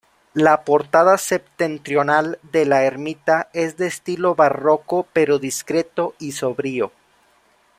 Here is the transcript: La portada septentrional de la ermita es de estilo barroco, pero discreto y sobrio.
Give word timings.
La 0.33 0.65
portada 0.65 1.15
septentrional 1.19 2.39
de 2.51 2.65
la 2.65 2.81
ermita 2.85 3.51
es 3.53 3.77
de 3.77 3.85
estilo 3.85 4.33
barroco, 4.33 5.05
pero 5.13 5.37
discreto 5.37 6.15
y 6.17 6.31
sobrio. 6.31 6.91